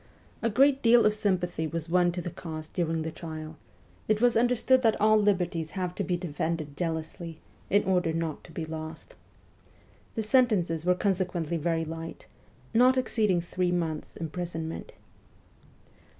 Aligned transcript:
A 0.41 0.49
great 0.49 0.81
deal 0.81 1.05
of 1.05 1.13
sympathy 1.13 1.67
was 1.67 1.87
won 1.87 2.11
to 2.13 2.23
the 2.23 2.31
cause 2.31 2.67
during 2.67 3.03
the 3.03 3.11
trial; 3.11 3.55
it 4.07 4.19
was 4.19 4.35
understood 4.35 4.81
that 4.81 4.99
all 4.99 5.15
liberties 5.15 5.71
have 5.77 5.93
to 5.93 6.03
be 6.03 6.17
defended 6.17 6.75
jealously, 6.75 7.39
in 7.69 7.83
order 7.83 8.11
not 8.11 8.43
to 8.45 8.51
be 8.51 8.65
lost. 8.65 9.13
The 10.15 10.23
sentences 10.23 10.85
were 10.85 10.95
consequently 10.95 11.57
very 11.57 11.85
light, 11.85 12.25
not 12.73 12.97
exceeding 12.97 13.41
three 13.41 13.71
months' 13.71 14.15
imprisonment. 14.17 14.93